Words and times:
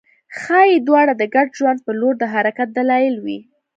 ښايي 0.39 0.75
دواړه 0.87 1.13
د 1.17 1.23
ګډ 1.35 1.47
ژوند 1.59 1.79
په 1.85 1.91
لور 1.99 2.13
د 2.19 2.23
حرکت 2.33 2.67
دلایل 2.77 3.15
وي 3.25 3.39